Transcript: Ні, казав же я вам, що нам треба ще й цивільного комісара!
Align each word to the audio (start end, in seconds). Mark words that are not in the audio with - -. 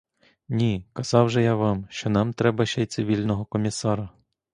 Ні, 0.49 0.85
казав 0.93 1.29
же 1.29 1.43
я 1.43 1.55
вам, 1.55 1.87
що 1.89 2.09
нам 2.09 2.33
треба 2.33 2.65
ще 2.65 2.81
й 2.83 2.85
цивільного 2.85 3.45
комісара! 3.45 4.09